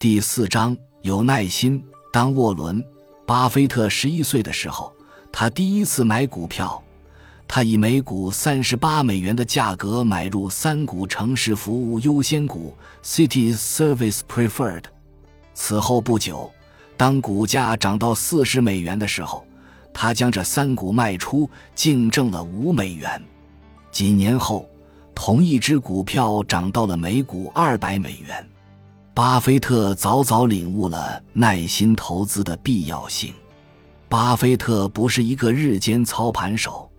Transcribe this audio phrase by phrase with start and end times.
[0.00, 1.84] 第四章有耐心。
[2.10, 2.82] 当沃伦·
[3.26, 4.90] 巴菲特十一岁的时候，
[5.30, 6.82] 他第一次买股票。
[7.46, 12.74] 他以每股三十八美元的价格买入三股城市服务优先股
[13.04, 14.84] （City Service Preferred）。
[15.52, 16.50] 此后不久，
[16.96, 19.44] 当股价涨到四十美元的时候，
[19.92, 23.22] 他将这三股卖出，净挣了五美元。
[23.90, 24.66] 几年后，
[25.14, 28.48] 同一只股票涨到了每股二百美元。
[29.20, 33.34] 巴菲特早早领悟了耐心投资的必要性。
[34.08, 36.90] 巴菲特不是一个日间操盘手。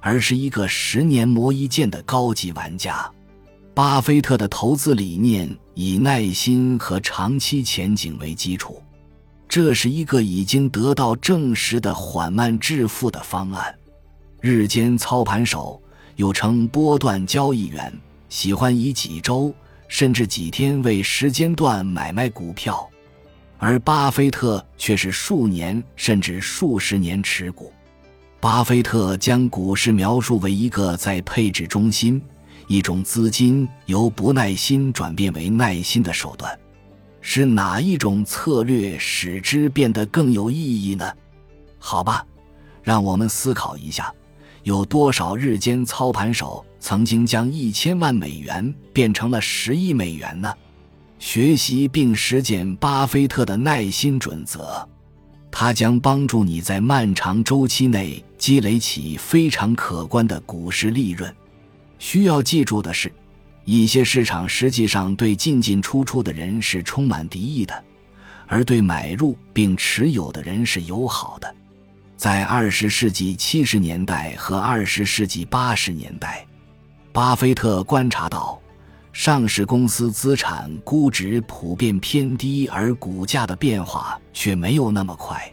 [0.00, 3.04] 而是一个十年磨一剑的高级玩家。
[3.74, 8.80] 巴菲特的投资理念以耐心和长期前景为基础，
[9.48, 13.74] 这是一个已经得到证实的缓慢致富的方案。
[14.40, 15.82] 日间操盘手
[16.14, 17.92] 又称波段交易员，
[18.28, 19.52] 喜欢以几周
[19.88, 22.88] 甚至几天为时间段买卖股票，
[23.58, 27.72] 而巴菲特却是数年甚至数十年持股。
[28.40, 32.20] 巴菲特将股市描述为一个在配置中心，
[32.68, 36.56] 一种资金由不耐心转变为耐心的手段。
[37.20, 41.12] 是哪一种策略使之变得更有意义呢？
[41.78, 42.24] 好吧，
[42.82, 44.12] 让我们思考一下：
[44.62, 50.54] 有多少日间操盘手曾经将一千万美元变成了十亿美元呢？
[51.18, 54.88] 学习并实践巴菲特的耐心准则。
[55.50, 61.34] 它将帮助你在漫长周期内积累起非常可观的股市利润。
[61.98, 63.12] 需要记住的是，
[63.64, 67.84] 一些市场实际上对进进出出的人是充满敌意的，
[68.46, 71.52] 而对买入并持有的人是友好的。
[72.16, 76.45] 在二十世纪七十年代和二十世纪八十年代，
[77.16, 78.60] 巴菲特观察到。
[79.10, 85.50] 上市公司资产估值普遍偏低，而股价的变化却没有那么快。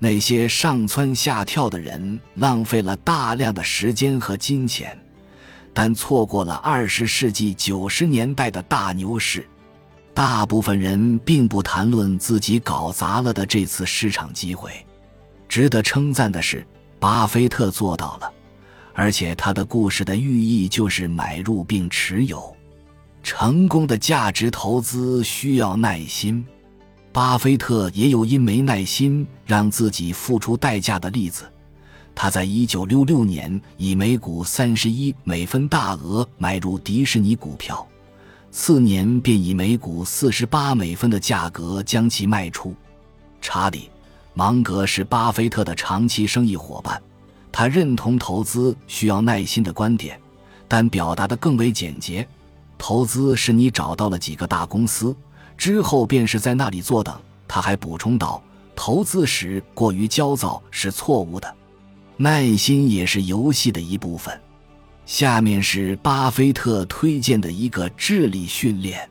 [0.00, 4.98] 那些上蹿下跳的人浪费了大量的时间和金钱，
[5.72, 9.46] 但错过了二十世纪九十年代的大牛市。
[10.12, 14.72] 大部分人并不谈论自己搞砸了的这次市场机会。
[15.48, 16.66] 值得称赞的是，
[16.98, 18.32] 巴菲特做到了，
[19.00, 22.52] 而且他的故事的寓意就是买入并持有。
[23.22, 26.44] 成功的价值投资需要耐心，
[27.12, 31.44] 巴菲特也有因没耐心让自己付出代价的例子。
[32.12, 37.86] 他在一九六六年以每股三十一美分大额买入迪士尼股票，
[38.50, 42.74] 次年便以每股四十八美分的价格将其卖出。
[43.40, 43.78] 查理·
[44.34, 47.00] 芒格是巴菲特的长期生意伙伴，
[47.50, 50.20] 他认同投资需要耐心的观点，
[50.66, 52.26] 但表达的更为简洁。
[52.76, 55.14] 投资是你找到了几个大公司
[55.56, 57.14] 之后，便是在那里坐等。
[57.48, 58.42] 他还补充道
[58.76, 61.52] ：“投资时过于焦躁是错误的，
[62.16, 64.38] 耐心也是游戏的一部分。”
[65.06, 69.08] 下面是巴菲特推荐的一个智力训练：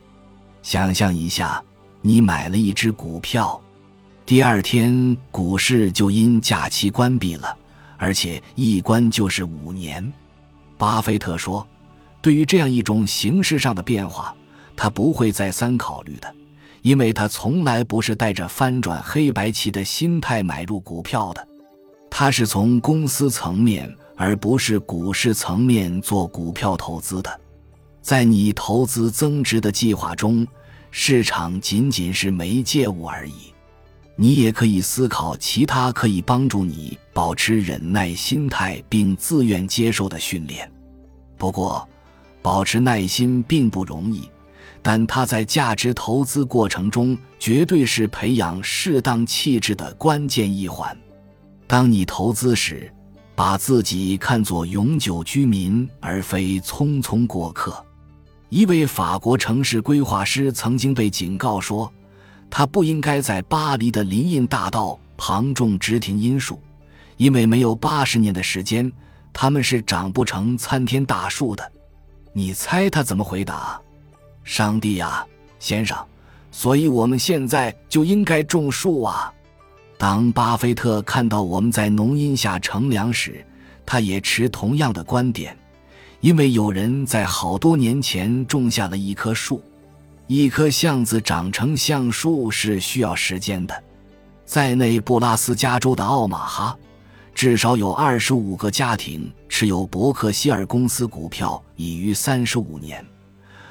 [0.61, 1.59] 想象一下，
[2.03, 3.59] 你买了一只股票，
[4.23, 7.56] 第二天股市就因假期关闭了，
[7.97, 10.13] 而且一关就是五年。
[10.77, 11.67] 巴菲特说。
[12.19, 14.35] 对于这样一种形式上的变化，
[14.75, 16.35] 他不会再三考虑的，
[16.81, 21.47] 因为他从来不是带着翻转黑白棋的心态买入股票的，
[22.09, 27.39] 他是从公司层面而不是股市层面做股票投资的。
[28.01, 30.45] 在你投资增值的计划中，
[30.91, 33.53] 市场仅仅是媒介物而已。
[34.19, 40.69] 你也可以思考其他可以帮助你保持忍耐心态并自愿接受的训练。
[41.37, 41.87] 不过，
[42.41, 44.27] 保持耐心并不容易，
[44.81, 50.97] 但它在价值投资过程中绝对是培养适当气质的关键一环。
[51.67, 52.91] 当你投资时，
[53.35, 57.85] 把自己看作永久居民而非匆匆过客。
[58.49, 61.91] 一位法国城市规划师曾经被警告说，
[62.49, 66.59] 他不应该在巴黎的林荫大道旁种植停罂树，
[67.17, 68.91] 因为没有八十年的时间，
[69.33, 71.71] 他们是长不成参天大树的。
[72.33, 73.79] 你猜他怎么回答？
[74.43, 75.25] 上帝呀，
[75.59, 75.97] 先生，
[76.51, 79.31] 所以我们现在就应该种树啊！
[79.97, 83.45] 当巴菲特看到我们在浓荫下乘凉时，
[83.85, 85.57] 他也持同样的观点，
[86.21, 89.61] 因为有人在好多年前种下了一棵树。
[90.27, 93.83] 一棵橡子长成橡树是需要时间的。
[94.45, 96.77] 在内布拉斯加州的奥马哈。
[97.33, 103.05] 至少有二十五个家庭持有伯克希尔公司股票已逾三十五年，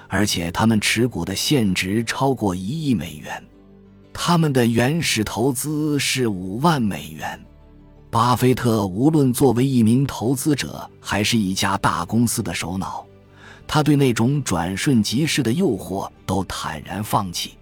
[0.06, 3.44] 而且他们持股的现值超过一亿美元。
[4.12, 7.44] 他们的原始投资是五万美元。
[8.08, 13.06] 巴菲特无论作为一名投资者，还是一家大公司的首脑，
[13.66, 17.58] 他对那种转瞬即逝的诱惑都坦然放弃。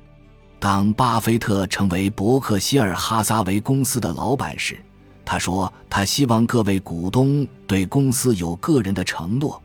[0.59, 4.79] 当巴菲特成为伯克希尔哈撒韦公司的老板时，
[5.25, 9.63] 他说：“他希望各位股东对公司有个人的承诺，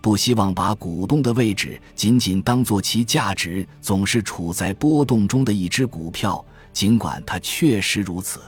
[0.00, 8.40] 不希望把股东的位置仅仅当做其价值总是处在波动中的一只股票，尽管它确实如此。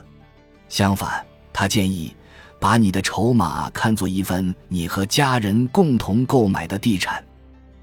[0.68, 2.14] 相反，他建议
[2.58, 7.22] 把你的筹码看作一份你和家人共同购买的地产。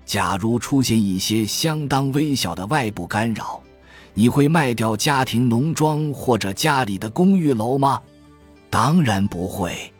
[0.09, 3.61] 假如出现一些相当微小的外部干扰，
[4.15, 8.01] 你会卖掉家庭农庄或者家里的公寓楼吗？”
[8.71, 9.93] 当然不会。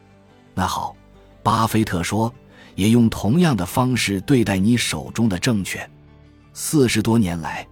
[0.56, 0.96] 那好，
[1.44, 2.34] 巴菲特说，
[2.74, 5.88] 也用同样的方式对待你手中的证券。
[6.54, 7.68] 四十多年来，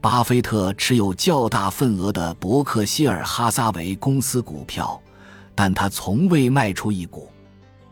[0.00, 5.02] 巴菲特持有较大份额的伯克希尔哈撒韦公司股票，
[5.56, 7.28] 但他从未卖出一股。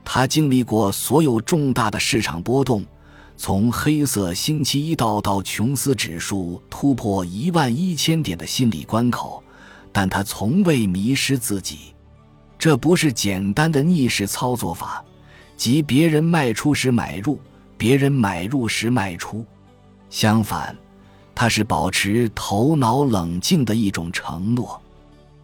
[0.04, 2.84] 他经历过所有重大的市场波动，
[3.40, 9.40] 从黑色星期一到道琼斯指数突破一万一千点的心理关口，
[9.92, 11.94] 但他从未迷失自己。
[12.58, 15.04] 这不是简单的逆势操作法，
[15.56, 17.40] 即别人卖出时买入，
[17.76, 19.46] 别人买入时卖出。
[20.10, 20.76] 相反，
[21.32, 24.82] 它是保持头脑冷静的一种承诺。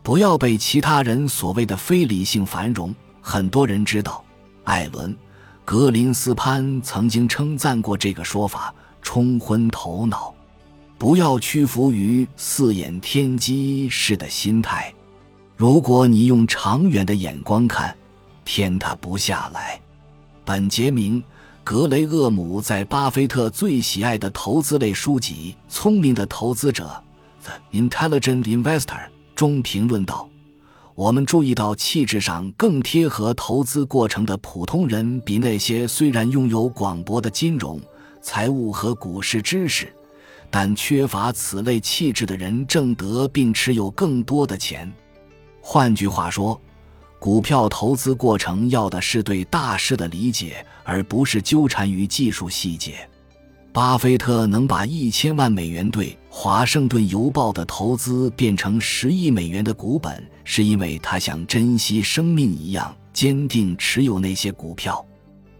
[0.03, 2.93] 不要被其他人所谓的非理性繁荣。
[3.21, 4.25] 很多人知道，
[4.65, 5.13] 艾伦·
[5.65, 10.35] 格林斯潘曾经称赞过这个说法：冲昏头脑，
[10.99, 14.93] 不要屈服于四眼天机式的心态。
[15.57, 17.97] 如果你用长远的眼光看，
[18.45, 19.81] 天塌不下来。
[20.45, 21.23] 本杰明·
[21.65, 27.03] 格雷厄姆在巴菲特最喜爱的投资类书籍《聪明的投资者》
[27.47, 30.29] （The Intelligent Investor） 中评论道
[30.97, 37.81] ：“我们注意到气质上更贴合投资过程的普通人，比那些虽然拥有广博的金融、
[38.23, 39.93] 财务和股市知识，
[40.51, 44.91] 但缺乏此类气质的人挣得并持有更多的钱。”
[45.61, 46.61] 换句话说，
[47.19, 52.95] 股票投资过程要的是对大势的理解，而不是纠缠于技术细节。
[53.73, 65.03] 巴菲特能把一千万美元对《华盛顿邮报》的投资变成十亿美元的股本，是因为他像珍惜生命一样坚定持有那些股票。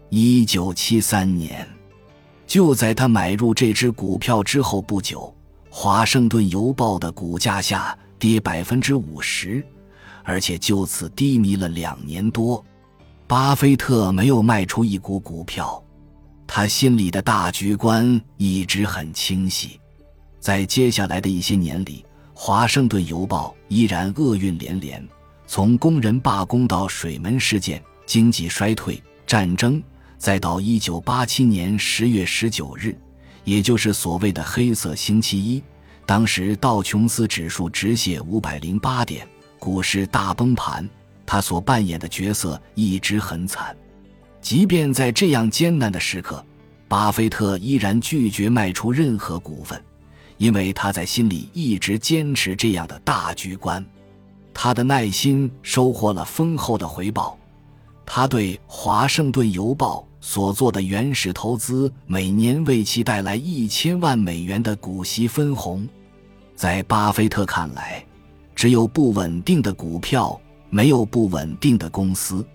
[0.09, 1.65] 一九七三年，
[2.45, 5.33] 就在他买入这只股票之后不久，
[5.73, 9.65] 《华盛顿邮报》的股价下跌百分之五十。
[10.23, 12.63] 而且就此低迷了两年多，
[13.27, 15.81] 巴菲特没有卖出一股股票，
[16.45, 19.79] 他心里的大局观一直很清晰。
[20.45, 25.03] 在接下来的一些年里，《华盛顿邮报》依然厄运连连，
[25.47, 29.81] 从工人罢工到水门事件、经济衰退、战争，
[30.19, 32.95] 再到1987年10月19日，
[33.43, 35.63] 也就是所谓的“黑色星期一”，
[36.05, 39.27] 当时道琼斯指数直泻508点。
[39.57, 40.87] 股市大崩盘，
[41.25, 43.75] 他所扮演的角色一直很惨。
[44.41, 46.45] 即便在这样艰难的时刻，
[46.87, 49.83] 巴菲特依然拒绝卖出任何股份，
[50.37, 53.83] 因为他在心里一直坚持这样的大局观。
[54.53, 57.37] 他的耐心收获了丰厚的回报。
[58.05, 65.87] 他对《华盛顿邮报》所做的原始投资，每年为其带来一千万美元的股息分红。
[66.55, 68.05] 在巴菲特看来，
[68.55, 70.39] 只有不稳定的股票，
[70.69, 72.45] 没有不稳定的公司，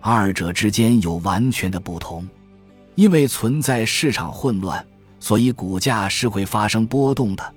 [0.00, 2.26] 二者之间有完全的不同。
[2.94, 4.84] 因为存在市场混乱，
[5.18, 7.54] 所以股价是会发生波动的。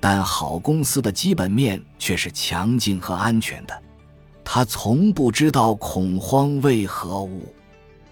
[0.00, 3.82] 但好公司的基本面却是强劲和安全的。
[4.44, 7.52] 他从不知道恐慌为何物，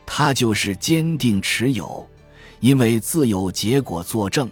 [0.05, 2.07] 他就是坚定持有，
[2.61, 4.51] 因为自有结果作证。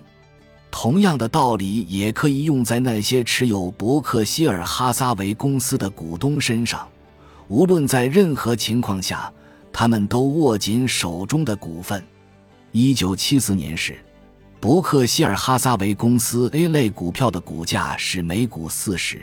[0.71, 6.89] 同样的道理也可以用在那些持有伯克希尔哈撒韦公司的股东身上，
[7.49, 9.33] 无论在任何情况下，
[9.73, 12.03] 他们都握紧手中的股份。
[12.73, 13.99] 一九七四年时，
[14.65, 19.19] 伯克希尔哈撒韦公司 A 类股票的股价是每股四十；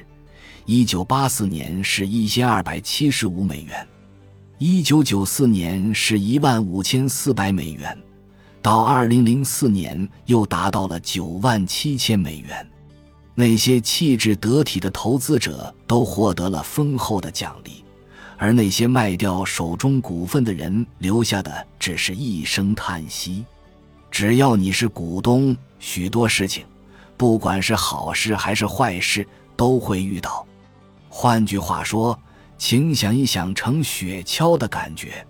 [0.67, 3.83] 一九八四年是一千二百七十五美元；
[4.59, 7.97] 一九九四年是一万五千四百美元。
[8.61, 12.69] 到二零零四年，又达到了九万七千美元。
[13.33, 17.83] 那些气质得体的投资者都获得了丰厚的奖励，
[18.37, 23.43] 而那些卖掉手中股份的人留下的只是一声叹息。
[24.11, 26.65] 只要你是股东，许多事情，
[27.15, 29.25] 不管是好事还是坏事，
[29.55, 30.45] 都会遇到。
[31.09, 32.19] 换句话说，
[32.57, 35.25] 请想一想盛雪橇的感觉。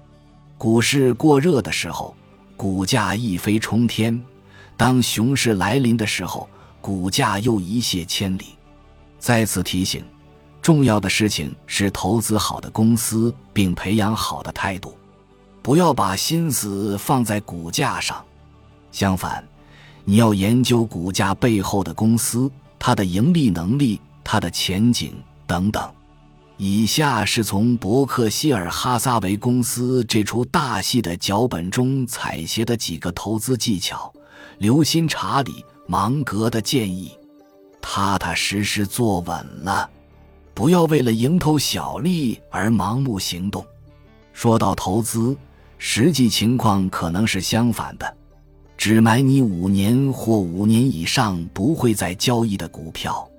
[0.57, 2.15] 股市过热的时候，
[2.57, 4.19] 股价一飞冲天；
[4.75, 6.50] 当熊市来临的时候，
[6.81, 8.57] 股价又一泻千里。
[9.19, 10.03] 再次提醒，
[10.59, 14.97] 重要的事情是投资好的公司，并培养好的态度，
[15.61, 18.23] 不要把心思放在股价上。
[18.91, 19.43] 相反，
[20.03, 25.13] 你要研究股价背后的公司，它的盈利能力、它的前景
[25.48, 25.89] 等等。
[26.57, 34.13] 以下是从伯克希尔哈撒韦公司这出大戏的脚本中采撷的几个投资技巧，
[34.60, 37.17] 留心查理芒格的建议，
[37.81, 39.89] 踏踏实实坐稳了，
[40.53, 43.65] 不要为了蝇头小利而盲目行动。
[44.31, 45.36] 说到投资，
[45.79, 48.17] 实际情况可能是相反的。
[48.81, 53.29] 只买你五年或五年以上不会再交易的股票。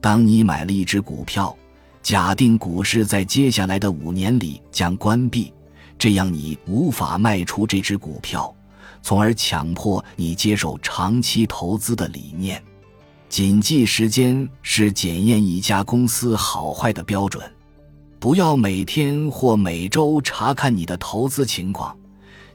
[0.00, 1.56] 当你买了一只股票，
[2.02, 5.52] 假定股市在接下来的五年里将关闭，
[5.96, 8.52] 这样你无法卖出这只股票，
[9.00, 12.60] 从而强迫你接受长期投资的理念。
[13.28, 17.48] 谨记时间是检验一家公司好坏的标准，
[18.18, 21.96] 不要每天或每周查看你的投资情况。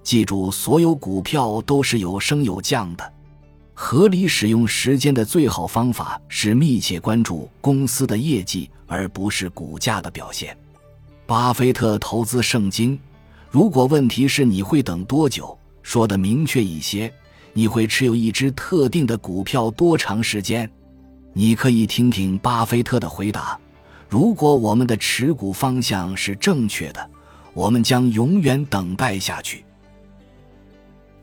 [0.05, 3.13] 记住，所有股票都是有升有降的。
[3.73, 10.55] 合理使用时间的最好方法是密切关注公司的业绩，而不是股价的表现。
[11.25, 12.97] 巴菲特投资圣经。
[13.49, 17.11] 如果问题是你会等多久，说的明确一些，
[17.51, 20.69] 你会持有一只特定的股票多长时间？
[21.33, 23.59] 你可以听听巴菲特的回答。
[24.07, 27.09] 如果我们的持股方向是正确的，
[27.53, 29.65] 我们将永远等待下去。